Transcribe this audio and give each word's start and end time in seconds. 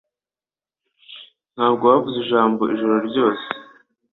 Ntabwo 1.55 1.83
wavuze 1.91 2.17
ijambo 2.25 2.61
ijoro 2.73 2.95
ryose 3.07 3.47